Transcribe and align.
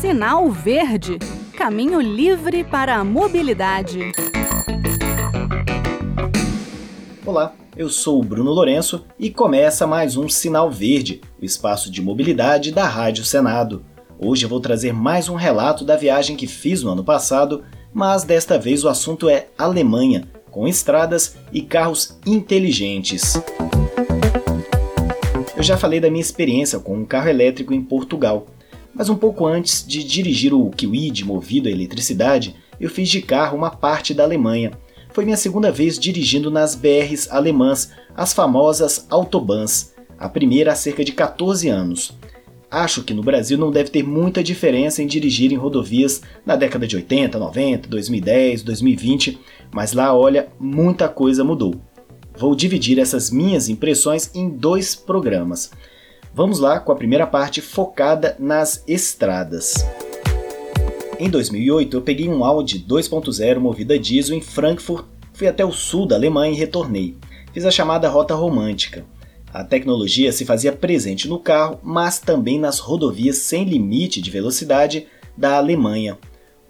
Sinal 0.00 0.50
Verde 0.50 1.18
Caminho 1.58 2.00
livre 2.00 2.62
para 2.62 2.96
a 2.96 3.04
mobilidade. 3.04 4.12
Olá, 7.26 7.52
eu 7.76 7.88
sou 7.88 8.20
o 8.20 8.24
Bruno 8.24 8.52
Lourenço 8.52 9.04
e 9.18 9.28
começa 9.28 9.88
mais 9.88 10.16
um 10.16 10.28
Sinal 10.28 10.70
Verde, 10.70 11.20
o 11.42 11.44
espaço 11.44 11.90
de 11.90 12.00
mobilidade 12.00 12.70
da 12.70 12.86
Rádio 12.86 13.24
Senado. 13.24 13.84
Hoje 14.20 14.44
eu 14.44 14.48
vou 14.48 14.60
trazer 14.60 14.92
mais 14.92 15.28
um 15.28 15.34
relato 15.34 15.84
da 15.84 15.96
viagem 15.96 16.36
que 16.36 16.46
fiz 16.46 16.80
no 16.80 16.92
ano 16.92 17.02
passado, 17.02 17.64
mas 17.92 18.22
desta 18.22 18.56
vez 18.56 18.84
o 18.84 18.88
assunto 18.88 19.28
é 19.28 19.48
Alemanha, 19.58 20.28
com 20.48 20.68
estradas 20.68 21.36
e 21.52 21.60
carros 21.60 22.18
inteligentes. 22.24 23.34
Eu 25.56 25.62
já 25.64 25.76
falei 25.76 25.98
da 25.98 26.08
minha 26.08 26.22
experiência 26.22 26.78
com 26.78 26.96
um 26.96 27.04
carro 27.04 27.28
elétrico 27.28 27.74
em 27.74 27.82
Portugal, 27.82 28.46
mas 28.98 29.08
um 29.08 29.14
pouco 29.14 29.46
antes 29.46 29.86
de 29.86 30.02
dirigir 30.02 30.52
o 30.52 30.68
Kwid 30.72 31.24
movido 31.24 31.68
a 31.68 31.70
eletricidade, 31.70 32.56
eu 32.80 32.90
fiz 32.90 33.08
de 33.08 33.22
carro 33.22 33.56
uma 33.56 33.70
parte 33.70 34.12
da 34.12 34.24
Alemanha. 34.24 34.72
Foi 35.12 35.24
minha 35.24 35.36
segunda 35.36 35.70
vez 35.70 35.96
dirigindo 35.96 36.50
nas 36.50 36.74
BRs 36.74 37.30
alemãs, 37.30 37.92
as 38.16 38.32
famosas 38.32 39.06
Autobahns, 39.08 39.94
a 40.18 40.28
primeira 40.28 40.72
há 40.72 40.74
cerca 40.74 41.04
de 41.04 41.12
14 41.12 41.68
anos. 41.68 42.12
Acho 42.68 43.04
que 43.04 43.14
no 43.14 43.22
Brasil 43.22 43.56
não 43.56 43.70
deve 43.70 43.88
ter 43.88 44.02
muita 44.02 44.42
diferença 44.42 45.00
em 45.00 45.06
dirigir 45.06 45.52
em 45.52 45.56
rodovias 45.56 46.20
na 46.44 46.56
década 46.56 46.84
de 46.84 46.96
80, 46.96 47.38
90, 47.38 47.88
2010, 47.88 48.62
2020, 48.64 49.38
mas 49.70 49.92
lá, 49.92 50.12
olha, 50.12 50.48
muita 50.58 51.08
coisa 51.08 51.44
mudou. 51.44 51.80
Vou 52.36 52.54
dividir 52.54 52.98
essas 52.98 53.30
minhas 53.30 53.68
impressões 53.68 54.30
em 54.34 54.50
dois 54.50 54.96
programas. 54.96 55.70
Vamos 56.38 56.60
lá 56.60 56.78
com 56.78 56.92
a 56.92 56.94
primeira 56.94 57.26
parte 57.26 57.60
focada 57.60 58.36
nas 58.38 58.84
estradas. 58.86 59.74
Em 61.18 61.28
2008, 61.28 61.96
eu 61.96 62.00
peguei 62.00 62.28
um 62.28 62.44
Audi 62.44 62.78
2.0 62.78 63.58
movido 63.58 63.92
a 63.92 63.98
diesel 63.98 64.36
em 64.36 64.40
Frankfurt, 64.40 65.04
fui 65.32 65.48
até 65.48 65.64
o 65.64 65.72
sul 65.72 66.06
da 66.06 66.14
Alemanha 66.14 66.52
e 66.52 66.56
retornei. 66.56 67.16
Fiz 67.52 67.64
a 67.64 67.72
chamada 67.72 68.08
rota 68.08 68.36
romântica. 68.36 69.04
A 69.52 69.64
tecnologia 69.64 70.30
se 70.30 70.44
fazia 70.44 70.72
presente 70.72 71.26
no 71.26 71.40
carro, 71.40 71.80
mas 71.82 72.20
também 72.20 72.56
nas 72.56 72.78
rodovias 72.78 73.38
sem 73.38 73.64
limite 73.64 74.22
de 74.22 74.30
velocidade 74.30 75.08
da 75.36 75.56
Alemanha. 75.56 76.16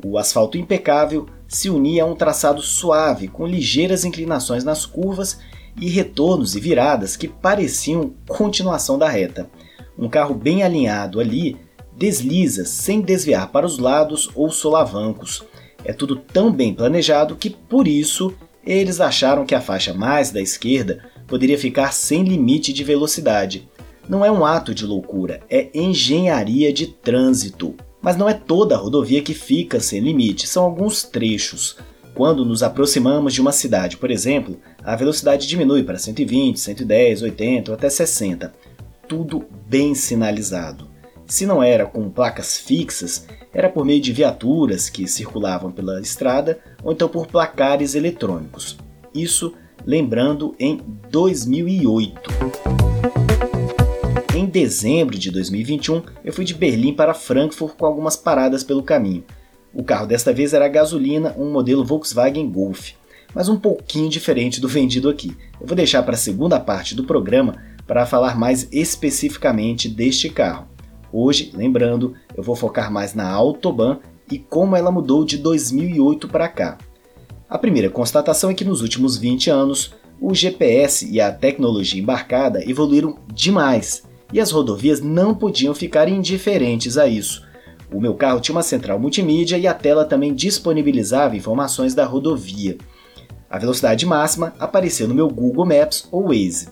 O 0.03 0.16
asfalto 0.16 0.56
impecável 0.56 1.27
se 1.47 1.69
unia 1.69 2.05
a 2.05 2.06
um 2.06 2.14
traçado 2.14 2.62
suave, 2.62 3.28
com 3.28 3.47
ligeiras 3.47 4.06
inclinações 4.06 4.64
nas 4.64 4.86
curvas 4.86 5.38
e 5.81 5.89
retornos 5.89 6.55
e 6.55 6.61
viradas 6.61 7.17
que 7.17 7.29
pareciam 7.29 8.15
continuação 8.27 8.98
da 8.98 9.09
reta. 9.09 9.51
Um 9.98 10.09
carro 10.09 10.34
bem 10.34 10.62
alinhado 10.62 11.21
ali 11.21 11.57
desliza 11.97 12.65
sem 12.65 13.01
desviar 13.01 13.51
para 13.51 13.67
os 13.67 13.79
lados 13.79 14.31
ou 14.34 14.51
solavancos. 14.51 15.45
É 15.84 15.93
tudo 15.93 16.17
tão 16.17 16.53
bem 16.53 16.73
planejado 16.73 17.37
que, 17.37 17.51
por 17.51 17.89
isso, 17.89 18.33
eles 18.65 19.01
acharam 19.01 19.45
que 19.45 19.55
a 19.55 19.61
faixa 19.61 19.93
mais 19.93 20.31
da 20.31 20.41
esquerda 20.41 21.05
poderia 21.27 21.59
ficar 21.59 21.93
sem 21.93 22.23
limite 22.23 22.73
de 22.73 22.84
velocidade. 22.84 23.69
Não 24.09 24.25
é 24.25 24.31
um 24.31 24.45
ato 24.45 24.75
de 24.75 24.87
loucura, 24.87 25.41
é 25.51 25.69
engenharia 25.75 26.73
de 26.73 26.87
trânsito. 26.87 27.75
Mas 28.01 28.17
não 28.17 28.29
é 28.29 28.34
toda 28.34 28.75
a 28.75 28.79
rodovia 28.79 29.23
que 29.23 29.34
fica 29.34 29.81
sem 29.81 30.01
limite, 30.01 30.47
são 30.47 30.65
alguns 30.65 31.03
trechos. 31.03 31.77
Quando 32.15 32.45
nos 32.45 32.62
aproximamos 32.62 33.34
de 33.34 33.41
uma 33.41 33.53
cidade, 33.53 33.97
por 33.97 34.11
exemplo, 34.11 34.59
a 34.89 34.97
velocidade 34.97 35.47
diminui 35.47 35.83
para 35.83 35.98
120, 35.98 36.58
110, 36.58 37.20
80 37.20 37.70
ou 37.70 37.77
até 37.77 37.91
60. 37.91 38.55
Tudo 39.06 39.44
bem 39.67 39.94
sinalizado. 39.94 40.89
Se 41.27 41.44
não 41.44 41.62
era 41.62 41.84
com 41.84 42.08
placas 42.08 42.56
fixas, 42.56 43.27
era 43.53 43.69
por 43.69 43.84
meio 43.84 44.00
de 44.00 44.14
viaturas 44.14 44.89
que 44.89 45.06
circulavam 45.06 45.70
pela 45.70 46.00
estrada 46.00 46.59
ou 46.83 46.91
então 46.91 47.06
por 47.06 47.27
placares 47.27 47.94
eletrônicos. 47.94 48.78
Isso 49.14 49.53
lembrando 49.84 50.56
em 50.59 50.81
2008. 51.10 52.31
Em 54.34 54.47
dezembro 54.47 55.19
de 55.19 55.31
2021, 55.31 56.03
eu 56.25 56.32
fui 56.32 56.47
de 56.47 56.55
Berlim 56.55 56.94
para 56.94 57.12
Frankfurt 57.12 57.76
com 57.76 57.84
algumas 57.84 58.16
paradas 58.16 58.65
pelo 58.65 58.82
caminho. 58.82 59.22
O 59.75 59.84
carro 59.84 60.06
desta 60.06 60.32
vez 60.32 60.55
era 60.55 60.66
gasolina, 60.66 61.34
um 61.37 61.50
modelo 61.53 61.84
Volkswagen 61.84 62.50
Golf, 62.50 62.93
mas 63.34 63.49
um 63.49 63.59
pouquinho 63.59 64.09
diferente 64.09 64.61
do 64.61 64.69
vendido 64.69 65.09
aqui. 65.09 65.37
Eu 65.61 65.66
vou 65.66 65.77
deixar 65.77 66.03
para 66.03 66.15
a 66.15 66.19
segunda 66.19 66.59
parte 66.59 66.94
do 66.94 67.05
programa 67.05 67.56
para 67.87 68.06
falar 68.06 68.39
mais 68.39 68.69
especificamente 68.71 69.89
deste 69.89 70.28
carro. 70.28 70.69
Hoje, 71.12 71.50
lembrando, 71.55 72.15
eu 72.37 72.43
vou 72.43 72.55
focar 72.55 72.93
mais 72.93 73.15
na 73.15 73.28
Autobahn 73.31 73.99
e 74.31 74.38
como 74.38 74.77
ela 74.77 74.91
mudou 74.91 75.25
de 75.25 75.38
2008 75.38 76.28
para 76.28 76.49
cá. 76.49 76.78
A 77.49 77.56
primeira 77.56 77.88
constatação 77.88 78.50
é 78.50 78.55
que 78.55 78.65
nos 78.65 78.83
últimos 78.83 79.17
20 79.17 79.49
anos, 79.49 79.94
o 80.21 80.34
GPS 80.34 81.09
e 81.11 81.21
a 81.21 81.33
tecnologia 81.33 82.00
embarcada 82.00 82.62
evoluíram 82.69 83.19
demais 83.33 84.03
e 84.33 84.38
as 84.38 84.50
rodovias 84.50 85.00
não 85.00 85.34
podiam 85.34 85.75
ficar 85.75 86.09
indiferentes 86.09 86.99
a 86.99 87.06
isso. 87.06 87.47
O 87.91 88.00
meu 88.00 88.15
carro 88.15 88.41
tinha 88.41 88.55
uma 88.55 88.62
central 88.62 88.99
multimídia 88.99 89.56
e 89.56 89.67
a 89.67 89.72
tela 89.72 90.05
também 90.05 90.34
disponibilizava 90.34 91.37
informações 91.37 91.94
da 91.94 92.05
rodovia. 92.05 92.77
A 93.50 93.59
velocidade 93.59 94.04
máxima 94.04 94.53
apareceu 94.59 95.09
no 95.09 95.14
meu 95.14 95.28
Google 95.28 95.64
Maps 95.64 96.06
ou 96.12 96.28
Waze. 96.28 96.69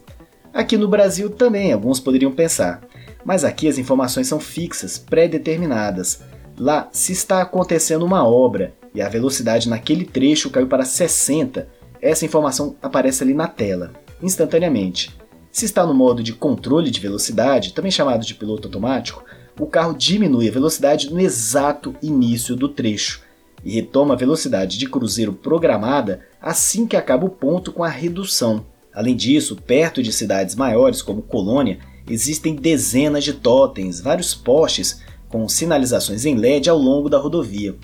Aqui 0.53 0.76
no 0.76 0.88
Brasil 0.88 1.31
também 1.31 1.72
alguns 1.72 2.00
poderiam 2.00 2.32
pensar, 2.32 2.82
mas 3.25 3.44
aqui 3.44 3.66
as 3.66 3.78
informações 3.78 4.26
são 4.26 4.38
fixas, 4.38 4.98
pré-determinadas. 4.98 6.20
Lá, 6.59 6.88
se 6.92 7.12
está 7.12 7.41
acontecendo 7.41 8.04
uma 8.04 8.26
obra 8.26 8.75
e 8.94 9.00
a 9.00 9.09
velocidade 9.09 9.69
naquele 9.69 10.04
trecho 10.04 10.50
caiu 10.50 10.66
para 10.66 10.84
60, 10.84 11.69
essa 12.00 12.25
informação 12.25 12.76
aparece 12.82 13.22
ali 13.22 13.34
na 13.34 13.48
tela, 13.48 13.92
instantaneamente. 14.22 15.16
Se 15.50 15.65
está 15.65 15.86
no 15.86 15.94
modo 15.94 16.22
de 16.22 16.34
controle 16.34 16.91
de 16.91 17.00
velocidade, 17.00 17.72
também 17.72 17.91
chamado 17.91 18.25
de 18.25 18.34
piloto 18.34 18.69
automático, 18.69 19.25
o 19.59 19.66
carro 19.66 19.94
diminui 19.94 20.48
a 20.48 20.53
velocidade 20.53 21.10
no 21.12 21.20
exato 21.20 21.94
início 22.03 22.54
do 22.54 22.69
trecho 22.69 23.25
e 23.66 23.72
retoma 23.72 24.15
a 24.15 24.16
velocidade 24.16 24.78
de 24.78 24.88
cruzeiro 24.88 25.32
programada 25.32 26.21
assim 26.41 26.87
que 26.87 26.97
acaba 26.97 27.27
o 27.27 27.31
ponto 27.31 27.72
com 27.72 27.82
a 27.82 27.88
redução. 27.88 28.65
Além 28.94 29.16
disso, 29.16 29.56
perto 29.56 30.04
de 30.04 30.12
cidades 30.12 30.54
maiores 30.54 31.03
como 31.03 31.21
Colônia, 31.21 31.81
existem 32.09 32.54
dezenas 32.54 33.25
de 33.25 33.32
totens, 33.32 34.00
vários 34.00 34.37
postes 34.37 35.03
com 35.28 35.49
sinalizações 35.49 36.25
em 36.25 36.37
LED 36.37 36.71
ao 36.71 36.78
longo 36.78 37.09
da 37.09 37.19
rodovia. 37.19 37.75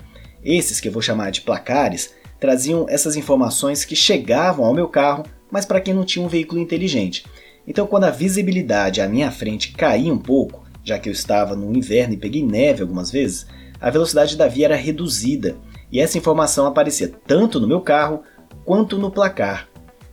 Esses, 0.41 0.79
que 0.79 0.87
eu 0.87 0.91
vou 0.93 1.01
chamar 1.01 1.31
de 1.31 1.41
placares, 1.41 2.13
traziam 2.39 2.85
essas 2.87 3.17
informações 3.17 3.83
que 3.83 3.95
chegavam 3.95 4.63
ao 4.63 4.73
meu 4.73 4.87
carro, 4.87 5.25
mas 5.51 5.65
para 5.65 5.81
quem 5.81 5.93
não 5.93 6.05
tinha 6.05 6.25
um 6.25 6.29
veículo 6.29 6.61
inteligente. 6.61 7.25
Então, 7.67 7.85
quando 7.85 8.05
a 8.05 8.09
visibilidade 8.09 9.01
à 9.01 9.09
minha 9.09 9.31
frente 9.31 9.73
caía 9.73 10.13
um 10.13 10.17
pouco, 10.17 10.63
já 10.81 10.97
que 10.97 11.09
eu 11.09 11.13
estava 11.13 11.57
no 11.57 11.75
inverno 11.75 12.13
e 12.13 12.17
peguei 12.17 12.41
neve 12.41 12.81
algumas 12.81 13.11
vezes, 13.11 13.45
a 13.81 13.89
velocidade 13.89 14.37
da 14.37 14.47
via 14.47 14.67
era 14.67 14.77
reduzida 14.77 15.57
e 15.93 15.99
essa 15.99 16.17
informação 16.17 16.65
aparecia 16.65 17.07
tanto 17.07 17.59
no 17.59 17.67
meu 17.67 17.79
carro 17.79 18.23
quanto 18.65 18.97
no 18.97 19.11
placar. 19.11 19.69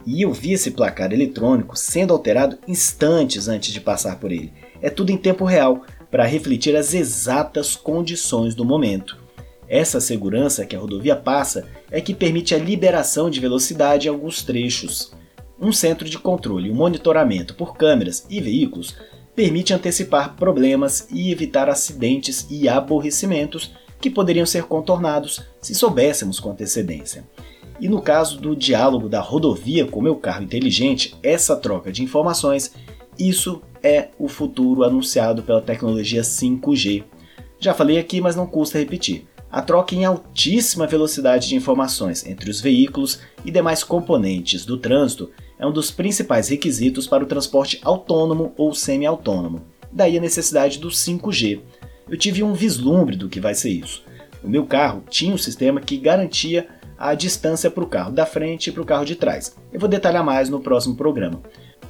E 0.07 0.21
eu 0.21 0.31
vi 0.31 0.53
esse 0.53 0.73
placar 0.73 1.11
eletrônico 1.11 1.75
sendo 1.75 2.13
alterado 2.13 2.59
instantes 2.69 3.49
antes 3.49 3.73
de 3.73 3.81
passar 3.81 4.21
por 4.21 4.31
ele. 4.31 4.53
É 4.83 4.91
tudo 4.91 5.11
em 5.11 5.17
tempo 5.17 5.47
real, 5.47 5.83
para 6.11 6.27
refletir 6.27 6.77
as 6.77 6.93
exatas 6.93 7.77
condições 7.77 8.55
do 8.55 8.63
momento. 8.65 9.17
Essa 9.67 10.01
segurança 10.01 10.67
que 10.67 10.77
a 10.77 10.79
rodovia 10.79 11.17
passa 11.17 11.67
é 11.91 12.01
que 12.01 12.13
permite 12.13 12.55
a 12.55 12.59
liberação 12.59 13.31
de 13.31 13.41
velocidade 13.41 14.07
em 14.07 14.11
alguns 14.11 14.43
trechos. 14.43 15.13
Um 15.59 15.73
centro 15.73 16.09
de 16.09 16.19
controle 16.19 16.69
e 16.69 16.73
um 16.73 16.75
monitoramento 16.75 17.55
por 17.55 17.75
câmeras 17.75 18.27
e 18.29 18.39
veículos 18.41 18.97
permite 19.35 19.73
antecipar 19.73 20.37
problemas 20.37 21.07
e 21.11 21.33
evitar 21.33 21.71
acidentes 21.71 22.47
e 22.51 22.69
aborrecimentos 22.69 23.73
que 24.01 24.11
poderiam 24.11 24.47
ser 24.47 24.65
contornados 24.65 25.43
se 25.61 25.75
soubéssemos 25.75 26.41
com 26.41 26.51
antecedência. 26.51 27.25
E 27.81 27.89
no 27.89 28.03
caso 28.03 28.39
do 28.39 28.55
diálogo 28.55 29.09
da 29.09 29.21
rodovia 29.21 29.87
com 29.87 30.03
meu 30.03 30.17
carro 30.17 30.43
inteligente, 30.43 31.17
essa 31.23 31.57
troca 31.57 31.91
de 31.91 32.03
informações, 32.03 32.73
isso 33.19 33.63
é 33.83 34.09
o 34.19 34.29
futuro 34.29 34.85
anunciado 34.85 35.43
pela 35.43 35.63
tecnologia 35.63 36.23
5G. 36.23 37.05
Já 37.59 37.75
falei 37.75 37.99
aqui, 37.99 38.21
mas 38.21 38.37
não 38.37 38.47
custa 38.47 38.79
repetir. 38.79 39.27
A 39.51 39.61
troca 39.61 39.95
em 39.95 40.05
altíssima 40.05 40.87
velocidade 40.87 41.49
de 41.49 41.57
informações 41.57 42.25
entre 42.25 42.51
os 42.51 42.61
veículos 42.61 43.21
e 43.45 43.51
demais 43.51 43.83
componentes 43.83 44.65
do 44.65 44.79
trânsito 44.79 45.31
é 45.59 45.67
um 45.67 45.73
dos 45.73 45.91
principais 45.91 46.49
requisitos 46.49 47.07
para 47.07 47.25
o 47.25 47.27
transporte 47.27 47.81
autônomo 47.83 48.53
ou 48.57 48.73
semi-autônomo. 48.75 49.63
Daí 49.91 50.17
a 50.17 50.21
necessidade 50.21 50.79
do 50.79 50.89
5G. 50.89 51.61
Eu 52.11 52.19
tive 52.19 52.43
um 52.43 52.53
vislumbre 52.53 53.15
do 53.15 53.29
que 53.29 53.39
vai 53.39 53.55
ser 53.55 53.71
isso. 53.71 54.03
O 54.43 54.49
meu 54.49 54.67
carro 54.67 55.05
tinha 55.09 55.33
um 55.33 55.39
sistema 55.39 55.81
que 55.81 55.97
garantia 55.97 56.67
a 56.99 57.15
distância 57.15 57.71
para 57.71 57.85
o 57.85 57.87
carro 57.87 58.11
da 58.11 58.27
frente 58.27 58.67
e 58.67 58.73
para 58.73 58.83
o 58.83 58.87
carro 58.87 59.05
de 59.05 59.15
trás. 59.15 59.57
Eu 59.73 59.79
vou 59.79 59.89
detalhar 59.89 60.25
mais 60.25 60.51
no 60.51 60.61
próximo 60.61 60.97
programa. 60.97 61.41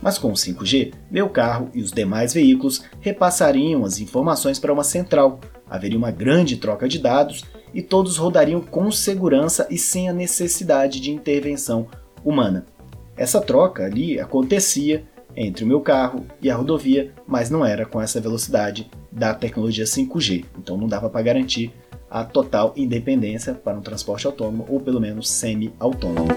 Mas 0.02 0.18
com 0.18 0.28
o 0.28 0.34
5G, 0.34 0.92
meu 1.10 1.28
carro 1.28 1.70
e 1.74 1.80
os 1.80 1.90
demais 1.90 2.34
veículos 2.34 2.84
repassariam 3.00 3.84
as 3.84 3.98
informações 3.98 4.58
para 4.58 4.72
uma 4.72 4.84
central, 4.84 5.40
haveria 5.68 5.98
uma 5.98 6.10
grande 6.10 6.56
troca 6.56 6.86
de 6.86 6.98
dados 6.98 7.42
e 7.72 7.80
todos 7.80 8.18
rodariam 8.18 8.60
com 8.60 8.90
segurança 8.90 9.66
e 9.70 9.78
sem 9.78 10.08
a 10.08 10.12
necessidade 10.12 11.00
de 11.00 11.10
intervenção 11.10 11.88
humana. 12.22 12.66
Essa 13.16 13.40
troca 13.40 13.84
ali 13.84 14.20
acontecia 14.20 15.04
entre 15.34 15.64
o 15.64 15.66
meu 15.66 15.80
carro 15.80 16.26
e 16.42 16.50
a 16.50 16.56
rodovia, 16.56 17.12
mas 17.26 17.48
não 17.48 17.64
era 17.64 17.86
com 17.86 18.00
essa 18.00 18.20
velocidade 18.20 18.90
da 19.10 19.34
tecnologia 19.34 19.84
5G, 19.84 20.44
então 20.58 20.76
não 20.76 20.86
dava 20.86 21.10
para 21.10 21.22
garantir 21.22 21.72
a 22.10 22.24
total 22.24 22.72
independência 22.76 23.54
para 23.54 23.78
um 23.78 23.82
transporte 23.82 24.26
autônomo 24.26 24.66
ou 24.68 24.80
pelo 24.80 25.00
menos 25.00 25.28
semi-autônomo. 25.28 26.28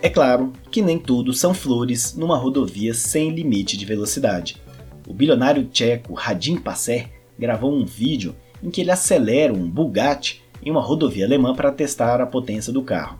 É 0.00 0.08
claro 0.08 0.52
que 0.70 0.82
nem 0.82 0.98
tudo 0.98 1.32
são 1.32 1.54
flores 1.54 2.14
numa 2.16 2.36
rodovia 2.36 2.94
sem 2.94 3.30
limite 3.30 3.76
de 3.76 3.84
velocidade. 3.84 4.60
O 5.06 5.14
bilionário 5.14 5.64
tcheco 5.64 6.14
Radim 6.14 6.56
Passer 6.56 7.10
gravou 7.38 7.72
um 7.72 7.84
vídeo 7.84 8.34
em 8.62 8.70
que 8.70 8.80
ele 8.80 8.90
acelera 8.90 9.52
um 9.52 9.68
Bugatti 9.68 10.42
em 10.62 10.70
uma 10.70 10.80
rodovia 10.80 11.24
alemã 11.24 11.54
para 11.54 11.72
testar 11.72 12.20
a 12.20 12.26
potência 12.26 12.72
do 12.72 12.82
carro. 12.82 13.18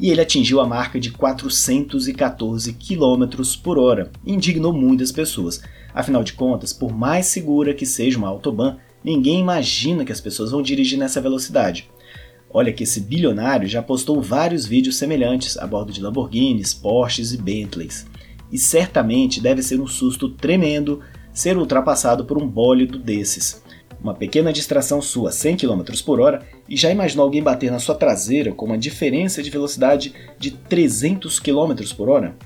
E 0.00 0.10
ele 0.10 0.20
atingiu 0.20 0.60
a 0.60 0.66
marca 0.66 0.98
de 0.98 1.10
414 1.12 2.72
km 2.72 3.42
por 3.62 3.78
hora 3.78 4.10
indignou 4.26 4.72
muitas 4.72 5.12
pessoas. 5.12 5.62
Afinal 5.94 6.24
de 6.24 6.32
contas, 6.32 6.72
por 6.72 6.92
mais 6.92 7.26
segura 7.26 7.74
que 7.74 7.86
seja 7.86 8.18
uma 8.18 8.28
autobahn, 8.28 8.76
ninguém 9.04 9.40
imagina 9.40 10.04
que 10.04 10.12
as 10.12 10.20
pessoas 10.20 10.50
vão 10.50 10.62
dirigir 10.62 10.98
nessa 10.98 11.20
velocidade. 11.20 11.90
Olha 12.50 12.72
que 12.72 12.84
esse 12.84 13.00
bilionário 13.00 13.66
já 13.66 13.82
postou 13.82 14.20
vários 14.20 14.66
vídeos 14.66 14.96
semelhantes 14.96 15.56
a 15.56 15.66
bordo 15.66 15.92
de 15.92 16.02
Lamborghinis, 16.02 16.74
Porsches 16.74 17.32
e 17.32 17.38
Bentleys. 17.38 18.06
E 18.50 18.58
certamente 18.58 19.40
deve 19.40 19.62
ser 19.62 19.80
um 19.80 19.86
susto 19.86 20.28
tremendo 20.28 21.00
ser 21.32 21.56
ultrapassado 21.56 22.26
por 22.26 22.36
um 22.36 22.46
bólido 22.46 22.98
desses. 22.98 23.62
Uma 24.02 24.14
pequena 24.14 24.52
distração 24.52 25.00
sua 25.00 25.30
a 25.30 25.32
100 25.32 25.56
km 25.56 25.82
por 26.04 26.20
hora 26.20 26.44
e 26.68 26.76
já 26.76 26.90
imaginou 26.90 27.24
alguém 27.24 27.42
bater 27.42 27.70
na 27.70 27.78
sua 27.78 27.94
traseira 27.94 28.52
com 28.52 28.66
uma 28.66 28.76
diferença 28.76 29.42
de 29.42 29.48
velocidade 29.48 30.12
de 30.38 30.50
300 30.50 31.38
km 31.38 31.74
por 31.96 32.08
hora? 32.10 32.36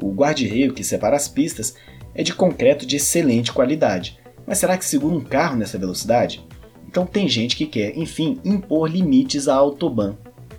O 0.00 0.10
guarda-reio 0.10 0.72
que 0.72 0.82
separa 0.82 1.14
as 1.14 1.28
pistas 1.28 1.76
é 2.14 2.22
de 2.22 2.34
concreto 2.34 2.86
de 2.86 2.96
excelente 2.96 3.52
qualidade, 3.52 4.18
mas 4.46 4.58
será 4.58 4.76
que 4.76 4.84
segura 4.84 5.14
um 5.14 5.20
carro 5.20 5.56
nessa 5.56 5.78
velocidade? 5.78 6.44
Então 6.88 7.06
tem 7.06 7.28
gente 7.28 7.56
que 7.56 7.66
quer, 7.66 7.96
enfim, 7.96 8.38
impor 8.44 8.90
limites 8.90 9.48
à 9.48 9.54
autobahn. 9.54 10.14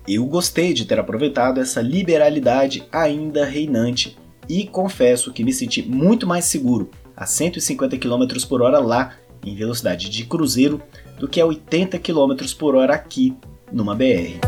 Eu 0.06 0.26
gostei 0.26 0.72
de 0.72 0.84
ter 0.84 0.98
aproveitado 0.98 1.60
essa 1.60 1.80
liberalidade 1.80 2.84
ainda 2.90 3.44
reinante 3.44 4.16
e 4.48 4.66
confesso 4.66 5.32
que 5.32 5.44
me 5.44 5.52
senti 5.52 5.82
muito 5.82 6.26
mais 6.26 6.44
seguro 6.44 6.90
a 7.16 7.24
150 7.24 7.96
km 7.98 8.26
por 8.48 8.60
hora 8.60 8.78
lá 8.78 9.14
em 9.44 9.54
velocidade 9.54 10.10
de 10.10 10.24
cruzeiro 10.24 10.82
do 11.18 11.28
que 11.28 11.40
a 11.40 11.46
80 11.46 11.98
km 11.98 12.34
por 12.58 12.74
hora 12.74 12.94
aqui 12.94 13.34
numa 13.72 13.94
BR. 13.94 14.40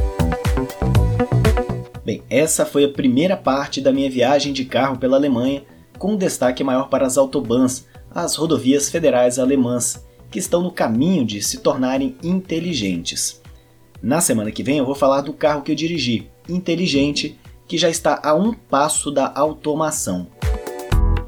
Bem, 2.05 2.23
essa 2.29 2.67
foi 2.67 2.85
a 2.85 2.88
primeira 2.88 3.37
parte 3.37 3.81
da 3.81 3.93
minha 3.93 4.11
viagem 4.11 4.53
de 4.53 4.64
carro 4.64 4.99
pela 4.99 5.17
Alemanha, 5.17 5.62
com 5.98 6.16
destaque 6.16 6.64
maior 6.64 6.88
para 6.88 7.06
as 7.06 7.19
autobahns, 7.19 7.84
as 8.10 8.37
rodovias 8.37 8.88
federais 8.88 9.38
alemãs, 9.38 10.06
que 10.31 10.38
estão 10.38 10.62
no 10.62 10.70
caminho 10.70 11.25
de 11.25 11.43
se 11.43 11.58
tornarem 11.58 12.16
inteligentes. 12.22 13.43
Na 14.02 14.20
semana 14.20 14.50
que 14.50 14.62
vem 14.62 14.78
eu 14.78 14.87
vou 14.87 14.94
falar 14.94 15.22
do 15.22 15.32
carro 15.32 15.62
que 15.62 15.72
eu 15.72 15.76
dirigi, 15.76 16.31
inteligente, 16.48 17.38
que 17.66 17.78
já 17.78 17.88
está 17.88 18.20
a 18.22 18.34
um 18.34 18.52
passo 18.52 19.10
da 19.10 19.32
automação. 19.34 20.28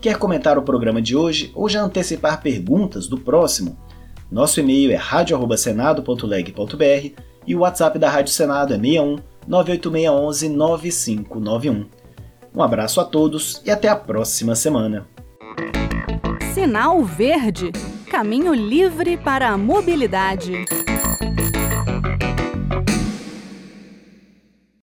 Quer 0.01 0.17
comentar 0.17 0.57
o 0.57 0.63
programa 0.63 1.03
de 1.03 1.17
hoje 1.17 1.51
ou 1.55 1.69
já 1.69 1.83
antecipar 1.83 2.41
perguntas 2.41 3.09
do 3.09 3.19
próximo? 3.19 3.77
Nosso 4.31 4.61
e-mail 4.61 4.93
é 4.93 4.97
radio@senado.leg.br 4.97 7.23
e 7.47 7.57
o 7.57 7.61
WhatsApp 7.61 7.99
da 7.99 8.09
Rádio 8.09 8.33
Senado 8.33 8.73
é 8.75 8.77
61 8.77 9.17
98611 9.47 10.49
9591. 10.51 11.98
Um 12.59 12.63
abraço 12.65 13.01
a 13.01 13.05
todos 13.05 13.63
e 13.65 13.71
até 13.71 13.87
a 13.87 13.95
próxima 13.95 14.57
semana. 14.57 15.07
Sinal 16.53 17.05
Verde 17.05 17.71
Caminho 18.11 18.53
livre 18.53 19.17
para 19.17 19.51
a 19.51 19.57
mobilidade. 19.57 20.65